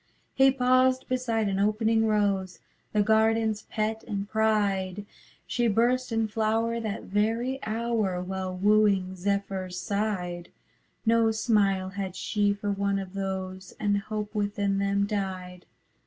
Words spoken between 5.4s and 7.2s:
She burst in flower that